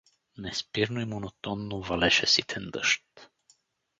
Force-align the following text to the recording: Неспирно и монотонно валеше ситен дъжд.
Неспирно 0.37 0.99
и 1.01 1.05
монотонно 1.05 1.77
валеше 1.87 2.25
ситен 2.33 2.65
дъжд. 2.73 3.03